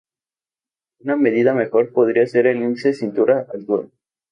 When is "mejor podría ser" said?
1.53-2.47